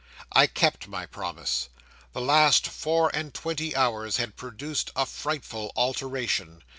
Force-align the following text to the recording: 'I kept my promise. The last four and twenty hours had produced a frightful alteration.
'I 0.33 0.47
kept 0.47 0.87
my 0.87 1.05
promise. 1.05 1.69
The 2.13 2.21
last 2.21 2.65
four 2.65 3.15
and 3.15 3.31
twenty 3.35 3.75
hours 3.75 4.17
had 4.17 4.35
produced 4.35 4.89
a 4.95 5.05
frightful 5.05 5.71
alteration. 5.75 6.63